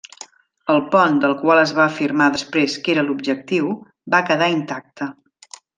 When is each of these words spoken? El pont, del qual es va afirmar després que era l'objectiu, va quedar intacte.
El 0.75 0.79
pont, 0.95 1.19
del 1.25 1.35
qual 1.41 1.61
es 1.65 1.73
va 1.81 1.85
afirmar 1.91 2.31
després 2.39 2.81
que 2.87 2.95
era 2.97 3.07
l'objectiu, 3.11 3.73
va 4.17 4.27
quedar 4.31 4.53
intacte. 4.59 5.15